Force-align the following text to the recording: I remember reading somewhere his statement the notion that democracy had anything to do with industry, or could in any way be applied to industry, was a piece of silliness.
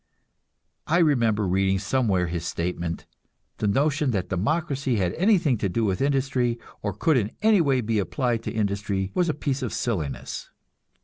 I 0.87 0.97
remember 0.97 1.45
reading 1.47 1.77
somewhere 1.77 2.25
his 2.25 2.43
statement 2.43 3.05
the 3.59 3.67
notion 3.67 4.09
that 4.09 4.29
democracy 4.29 4.95
had 4.95 5.13
anything 5.13 5.59
to 5.59 5.69
do 5.69 5.85
with 5.85 6.01
industry, 6.01 6.57
or 6.81 6.91
could 6.91 7.17
in 7.17 7.33
any 7.43 7.61
way 7.61 7.81
be 7.81 7.99
applied 7.99 8.41
to 8.45 8.51
industry, 8.51 9.11
was 9.13 9.29
a 9.29 9.35
piece 9.35 9.61
of 9.61 9.71
silliness. 9.71 10.49